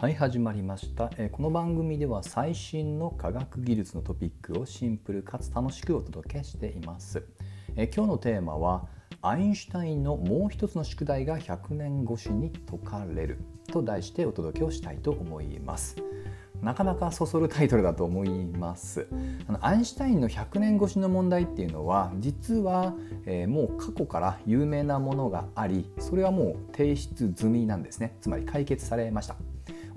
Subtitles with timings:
[0.00, 1.10] はい始まりました。
[1.18, 7.24] えこの番組では最新の科学技術のトピックをシンプルかつ楽しくお届けしています。
[7.74, 8.86] え今日のテーマは
[9.22, 13.38] アインシュタインのもう一つの宿題が100年越しに解かれる
[13.72, 15.96] と題してお届けをしたいと思います。
[16.62, 19.08] なかなかそそるタイトルだと思います。
[19.48, 22.94] あのアインシュタインの100年越しの問題っていうのは実は、
[23.26, 28.16] えー、もう過去から有名なものがありそれはもう提出済みなんですね。
[28.20, 29.34] つまり解決されました。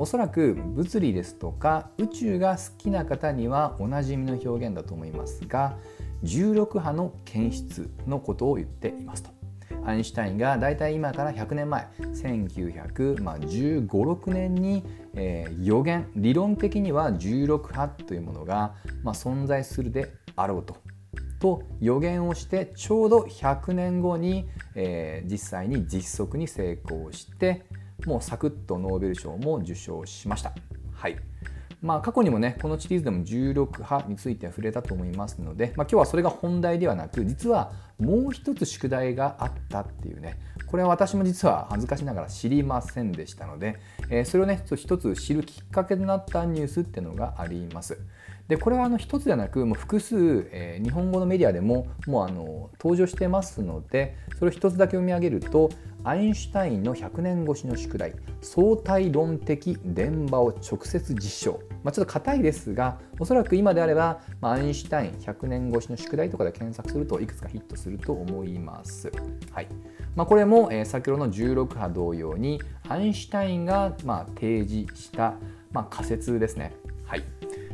[0.00, 5.76] おそらく物理ですとか宇宙が好きな方にはおなじみの表現だと思いますが
[6.24, 9.30] 16波の検出のことを言っていますと。
[9.84, 20.76] アインシュタインがだいたい今から100年前1915、6年に、えー、予言理論的には16波というものが、まあ、存在するであろうと
[21.40, 27.64] と予言をしてちょうど100年後に、えー、実際に実測に成功して
[28.06, 30.52] もうサクッとノーベル賞も受賞しました。
[30.92, 31.16] はい
[31.82, 43.78] まあ、過去にもねこのシリーズでも16波について触れたと思いますので、まあ、今日はそれが本題ではなく実はもう一つ宿題があったっていうねこれは私も実は恥ずかしながら知りませんでしたので、
[44.10, 47.98] えー、それをね一つ知るきっかけとなったニュースっていうのがあります。
[48.46, 55.70] でこれはあの一つではなくもう複数、えー、日本語のメディアでももうあの登場してますのでそれを一つだけ読み上げると
[56.04, 69.10] アインシュタインの100年越しの宿題相対論的電場を直接実証、まあ、ちょっと硬いですがおそらく今であれば、まあ、アインシュタイン100年越しの宿題とかで検索するといくつかヒットすると思います。
[69.52, 69.68] はい
[70.16, 75.34] まあ、これも、えー、先ほどの16波同様にアインシュタインが、ま、提示した、
[75.70, 76.72] ま、仮説ですね。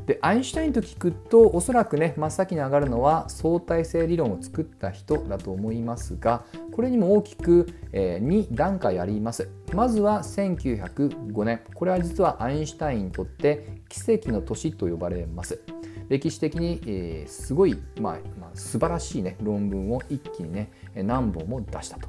[0.07, 15.61] でアインシュタインと聞くとおそらくね真っ先に上がるのは相対性理論を作った人だと思いますがこれにも大きく、え2段階ありますまずは1905年これは実はアインシュタインにとって奇跡の年と呼ばれます
[16.09, 22.09] 歴史的に、え、すごい、まあまあ、素晴らしい、ね、論文を一気にね何本も出したと。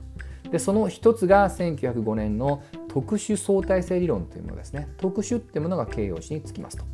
[0.51, 6.85] でその一つが1905年の特殊相対性理論というものですね特殊っていうものが形容詞につきますと。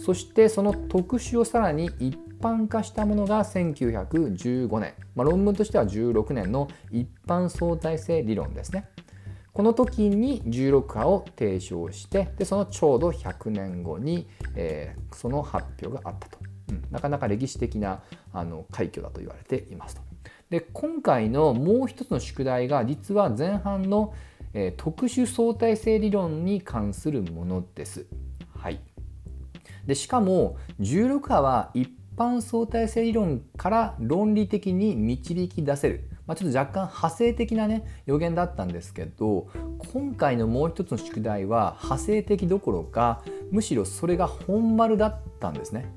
[0.00, 8.88] そしてその特殊をさらに一般化したものが1915年、まあ、論文としては16年の一般相対性理論ですね。
[9.52, 16.38] この時に16波を提唱してでそのちょうど100年後に、えー、その発表があったと、
[16.70, 18.00] うん、なかなか歴史的な
[18.32, 20.02] あの快挙だと言われていますと。
[20.48, 24.14] で今回のもう一つの宿題が実は前半の、
[24.54, 28.06] えー、特殊相対性理論に関するものです。
[28.56, 28.80] はい、
[29.90, 39.48] でしかも16波は一般相対性理論から論理的に導き出せる、まあ、ちょっと若干派生的なね予言だったんですけど
[39.92, 45.92] 今回のもう一つの宿題は派生的どころかむしろそれが本丸だったんですね。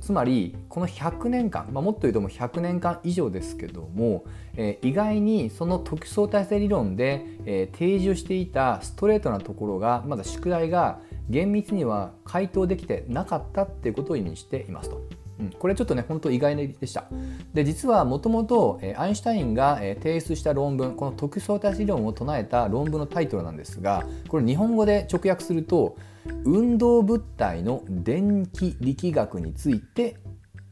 [0.00, 4.24] つまりこの100年間、まあ、もっと言うともう100年間以上ですけども、
[4.56, 15.02] えー、意外にその特殊相対性理論で、えー、提示をしていたストレートなところがまだ宿題が厳密には回答できてなかったっていうことを意味していますと。
[15.40, 17.06] うん、これちょっとね本当意外でした
[17.54, 25.96] で実はもともとアインシュタインが提出した論文この特相対理論を唱えた論文のタイトルなんですがこれ日本語で直訳すると
[26.44, 30.18] 運動物体の電気力学について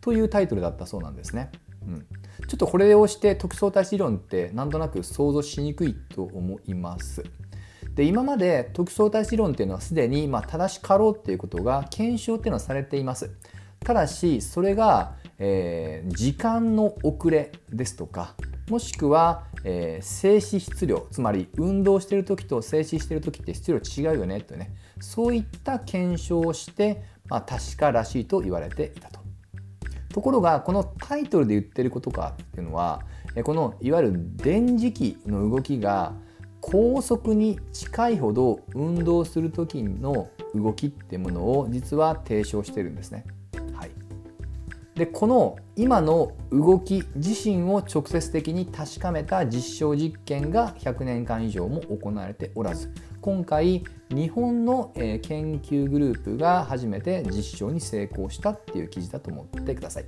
[0.01, 1.51] というタイトルだったそうなんですね。
[1.87, 2.07] うん、
[2.47, 7.25] ちょっとこれをして特相対理論ってなんとなく想像しにくいと思います。
[7.95, 13.31] で今まで特殊相対性理論っていうのはすでにまあ正しかろうっていうことが検証っていうのはされています。
[13.81, 18.35] ただしそれが、えー、時間の遅れですとか
[18.69, 29.21] もしくは、えー、静止質量つまり運動してる時と静止してる時って質量違うよねというねそういった検証をして、まあ、確からしいと言われていたと。
[30.13, 33.03] ところがこのタイトルで言ってることかっていうのは
[33.45, 36.15] このいわゆる電磁気の動きが
[36.61, 43.25] 高速に近いほど運動する時の動きっていうものを実は提唱してるんですね。
[43.73, 43.91] はい、
[44.95, 55.21] でこの今の動き自身を直接的に確かめた実証実験が100年間以上も行われておらず今回日本の研
[55.61, 60.05] 究グループが初めて実証に成功したっていう記事だと思ってください。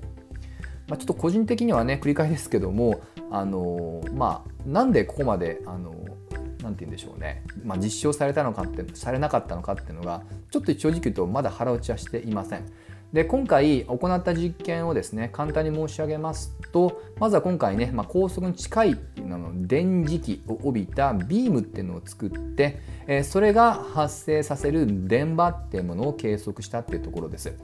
[0.89, 3.01] まあ、ちょっと個人的にはね繰り返しですけども
[3.31, 5.95] あのまあなんでここまであの
[6.73, 12.65] 何て言うんでしょうね、まあ、実証されたのかってされなかったのかっていうのがちょっと正直言うとまだ腹落ちはしていません。
[13.13, 27.55] で今回行った実験をですね簡単に申し上げますとまずは今回ね、まあ、高速に近いっていうの電磁気を帯びたビームっていうのを作って、えー、それが発生させる電波っていうものを計測したっていうところです。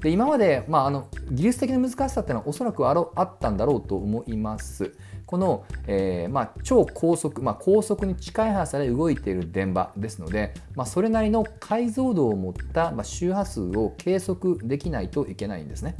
[0.00, 4.94] で今まで、まあ、あの技術的な難しさっていうのはおそらくあろあったんだろうと思います。
[5.28, 15.96] この、えーまあ、超高速、まあ、高速に近い速さで動いている電波ですので、まあ、それなりの解像度を持った、ま、周波数を計測できないといけないんですね。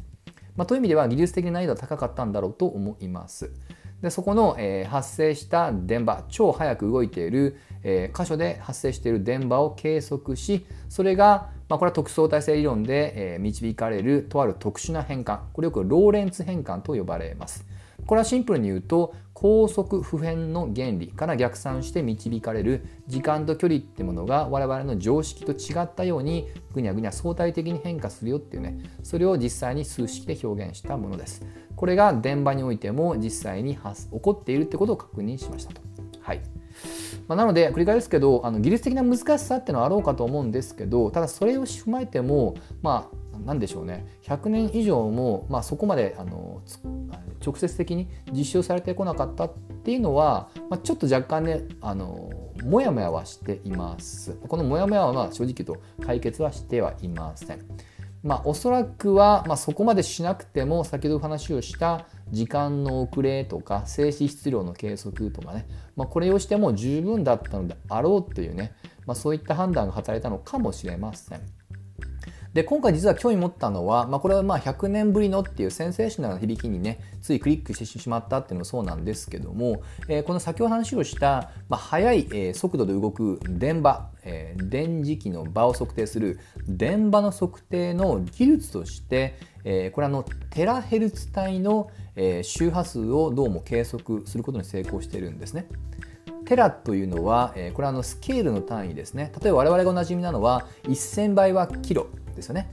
[0.56, 3.50] ま、という意味では技術的な難易度は高かったんだろうと思います。
[4.00, 17.66] でそこの、えー、発生した電波超速く動いている、えー、箇所で発生している電波を計測しそれが、まあ、これは特相対性理論で、えー、導かれるとある特殊な変換これよくローレンツ変換と呼ばれます。
[18.08, 31.44] これはシンプルに言うと高速普遍の原理から逆算して導かれる時間と距離ってものが我々の常識と違ったようにぐにゃぐにゃ相対的に変化するよっていうねそれを実際に数式で表現したものです。
[31.76, 35.82] これが電場においても実際に起こっているってことを確認しましたと。
[36.20, 36.40] はい。
[37.28, 44.06] まあ、なので繰り返すけどあの技術的な難しさっていうのはあろうかと思うんですけどただそれを踏まえてもまあ何でしょうね。
[44.22, 46.62] 100年以上も、まあ、そこまであの
[47.48, 49.52] 直接的に実証されてこなかったっ
[49.84, 52.30] ていうのは、まあ、ちょっと若干ねあの
[52.62, 54.34] もやもやはしています。
[54.48, 57.60] このもやもやはまあ正直言うと解決はしてはいません。
[58.22, 68.72] まあ、おそらくは、まあ、そこまでしなくても先ほど話をした時間の遅れとか静止質量の計測とかね、まあ、これをしても十分だったのであろうというね、
[69.06, 71.57] まあ、そういった判断が働いたのかもしれません。
[72.54, 95.66] で今回実は興味持ったのは、まあ、これはまあ100年ぶりのっていうセンセーショナルな響きにねついクリックしてしまったっていうのもそうなんですけども、えー、この先ほど話をした、まあ、速い、えー、速度で動く電場、えー、電磁気の場を測定する電場の測定の技術として、えー、これあのテラヘルツ帯の、えー、周波数をどうも計測することに成功しているんですね。
[96.46, 99.32] テラというのは、えー、これはのスケールの単位ですね。
[99.42, 102.70] 例えば我々がおなじみなのは1000倍はキロですよね。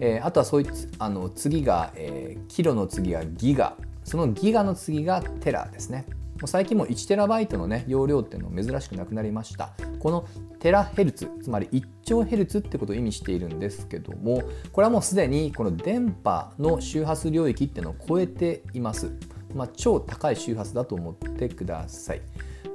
[0.00, 6.06] えー、あとはそういつあの次が、えー、キロの次がギガそのギガの次がテラですね。
[6.34, 9.70] もう最近も1テラバイトの、ね、容量っていうの珍しくなくなりました。
[10.00, 10.26] この
[10.58, 14.42] テラヘルツつまり1兆ヘルツってことを意味しているんですけども
[14.72, 19.12] これはもうすでにこの電波の周波数領域っていうのを超えています。
[19.54, 22.20] まあ、超高い周波数だと思ってください。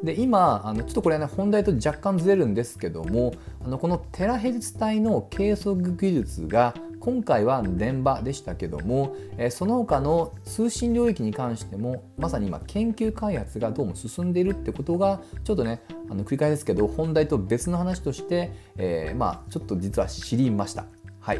[0.04, 3.34] で今あのちょっとこれはね本題と若干ずれるんですけども
[3.64, 20.86] あのこのテラヘルツ帯の計測技術が今回は電波でしたけども、えその他の通信領域に関してもまさに今研究開発がどうも進んでいるってことがちょっとねあの繰り返ですけど本題と別の話として、えー、まあちょっと実は知りました。
[21.22, 21.40] はい、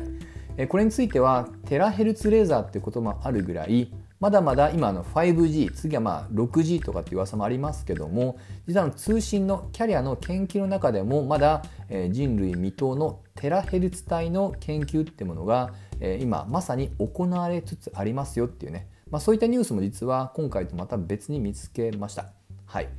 [0.56, 8.38] えこれについてはテラヘルツレーザーっていうこともあるぐらいまだまだ今の 5G 次はまあ 6G とかっていう噂もありますけども
[8.68, 11.64] 実は通信のキャリアの研究の中でもまだ
[12.10, 15.74] 人類未踏のテラヘルツ帯の研究ってものが
[16.20, 22.39] 今まさに行われつつありますよっていうね、まあ、そういったニュースも実は今回とまた別に見つけました。
[22.70, 22.90] はい、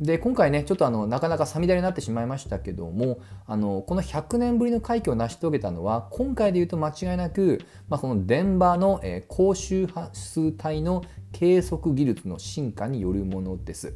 [0.00, 13.94] で今回ねちょっとあのなかなかさみだれになってしまいましたけどもあのこの100年ぶりの快挙を成し遂げたのは今回で言うと間違いなく、まあ、この電波の、えー、高周波数帯の計測技術の進化によるものです。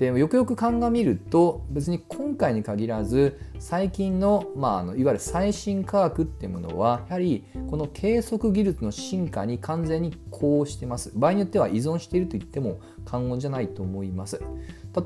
[0.00, 11.12] でよくよく鑑みると別に今回に限らず最近の,、まあ、あのいわゆる最新科学っていうものはやはりこの計測技術の進化に完全に呼応してます。
[11.14, 14.40] 場合によっては依存していると言っても過言じゃないと思います。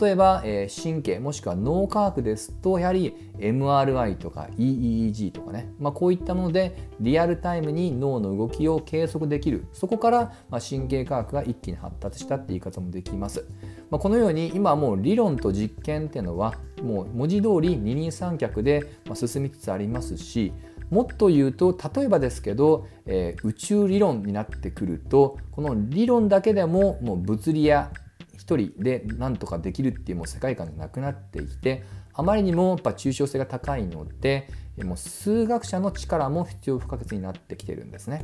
[0.00, 9.66] 例えば、えー、神経もしくは脳科学ですとやはり MRI とか EEG とかね、まあ、こういったものでリアルタイムに脳の動きを計測できる。
[9.72, 13.44] そこから、まあ、神経科学が一気に発達したって言い方もできます、
[13.94, 20.52] まあ、このように今もう理論と実験っていうのはもう文字通り二人三脚で進みつつありますし
[20.90, 27.92] もっと言うと例えばですけど、えー、宇宙理論になってくるとこの理論だけでももう物理や
[28.36, 31.84] 一人で何とかできるっていうもう世界観がなくなってきて
[32.14, 34.48] あまりにもやっぱ抽象性が高いので
[34.82, 38.22] もう数学者の力も必要不可欠になってきてるんですね。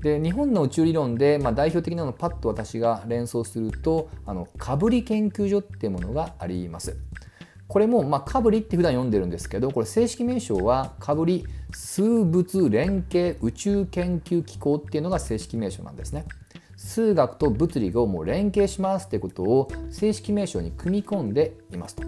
[0.00, 6.96] で日本の宇宙理論で、まあ、代表的なのをパッと私が連想するとあのかぶり研究所っていうものがあります。
[7.68, 16.26] これも、まあ、かぶりって普段読んでるんですけどこれ正式名称はかぶり数物連携宇宙研究機構っていうのが正式名称なんですね。
[16.76, 22.04] 数学と物理をもう連携しますってことを正式名称に組み込んでいますと。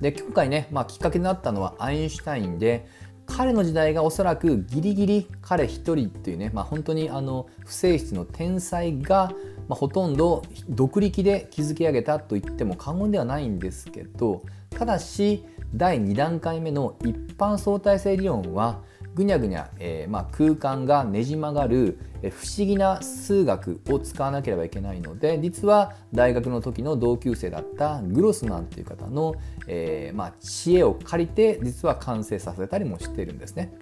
[0.00, 2.86] で今回ね、まあ、きっかけになったのはアインシュタインで
[3.30, 9.32] 彼の時代がおそらくギリギリ彼一人っていうね、まあ、本当にあの不正室の天才が、
[9.68, 15.44] まあ、ほとんど独力で築き上げたと言っても過言ではないんですけどただし
[15.74, 18.82] 第2段階目の一般相対性理論は
[19.14, 29.34] ぐにゃぐにゃ、えー、まあ、空間がねじ曲がる不思議な数学を使わなければいけないので実は大学の時の同級生だったグロスマンという方の、
[29.66, 33.72] えー、まあ、知恵を借りて実は完成させたりもしてるんですね。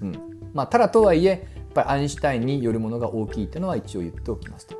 [0.00, 1.38] うんまあ、ただとはいえやっ
[1.72, 4.76] ぱりアインシュタインによるものが大きいというのは一応言っておきますと。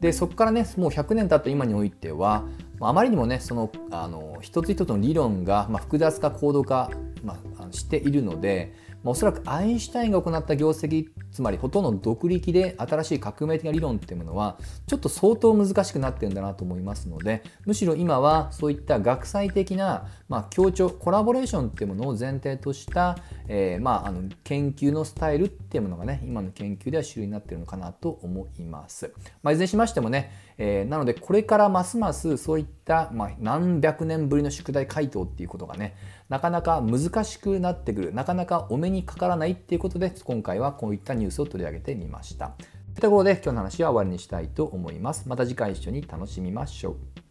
[0.00, 2.44] でそこからねもう100年経った今においては
[2.80, 6.90] あまりにもねそのあの一つ一つの理論が、まあ、複雑化高度化、
[7.24, 8.74] まあ、しているので
[9.06, 14.58] まあ、おそらくアインシュタインが行った業績つまりほとんど独力で新しい革命的な理論っていうものは
[14.88, 29.14] ちょっと相当難しくなってるんだなと思いますのでむしろ今はそういった学際的な、まあ、協調コラボレーションっていうものを前提とした、えー、まあ、あの研究のスタイルっていうものがね今の研究では主流になってるのかなと思います。
[29.40, 35.94] まあ、いずれにしましてもね、えー、なのでこれからますますそういった、まあ、何百年ぶりの宿題回答っていうことがね
[36.28, 42.52] なかなか難しくなってくるなかなかお目にかからないっていうことで今回はこういったニュースを取り上げてみました。
[42.96, 45.28] というところで今日の話は終わりにしたいと思います。
[45.28, 47.25] また次回一緒に楽しみましょう。